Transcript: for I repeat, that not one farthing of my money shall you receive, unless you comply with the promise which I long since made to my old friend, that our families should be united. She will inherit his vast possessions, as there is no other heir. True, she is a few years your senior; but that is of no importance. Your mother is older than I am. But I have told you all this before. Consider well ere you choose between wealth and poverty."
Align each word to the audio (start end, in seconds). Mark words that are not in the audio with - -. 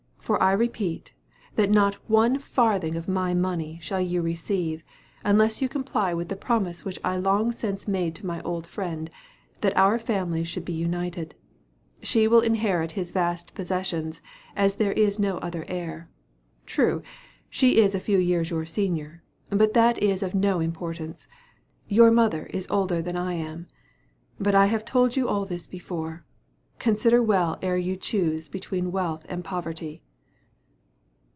for 0.31 0.41
I 0.41 0.53
repeat, 0.53 1.11
that 1.55 1.69
not 1.69 1.95
one 2.09 2.39
farthing 2.39 2.95
of 2.95 3.09
my 3.09 3.33
money 3.33 3.79
shall 3.81 3.99
you 3.99 4.21
receive, 4.21 4.81
unless 5.25 5.61
you 5.61 5.67
comply 5.67 6.13
with 6.13 6.29
the 6.29 6.37
promise 6.37 6.85
which 6.85 6.97
I 7.03 7.17
long 7.17 7.51
since 7.51 7.85
made 7.85 8.15
to 8.15 8.25
my 8.25 8.41
old 8.43 8.65
friend, 8.65 9.09
that 9.59 9.75
our 9.75 9.99
families 9.99 10.47
should 10.47 10.63
be 10.63 10.71
united. 10.71 11.35
She 12.01 12.29
will 12.29 12.39
inherit 12.39 12.93
his 12.93 13.11
vast 13.11 13.53
possessions, 13.55 14.21
as 14.55 14.75
there 14.75 14.93
is 14.93 15.19
no 15.19 15.37
other 15.39 15.65
heir. 15.67 16.07
True, 16.65 17.01
she 17.49 17.79
is 17.79 17.93
a 17.93 17.99
few 17.99 18.17
years 18.19 18.51
your 18.51 18.65
senior; 18.65 19.23
but 19.49 19.73
that 19.73 19.97
is 20.01 20.23
of 20.23 20.33
no 20.33 20.61
importance. 20.61 21.27
Your 21.89 22.09
mother 22.09 22.45
is 22.53 22.67
older 22.69 23.01
than 23.01 23.17
I 23.17 23.33
am. 23.33 23.67
But 24.39 24.55
I 24.55 24.67
have 24.67 24.85
told 24.85 25.17
you 25.17 25.27
all 25.27 25.45
this 25.45 25.67
before. 25.67 26.23
Consider 26.79 27.21
well 27.21 27.57
ere 27.61 27.75
you 27.75 27.97
choose 27.97 28.47
between 28.47 28.93
wealth 28.93 29.25
and 29.27 29.43
poverty." 29.43 30.03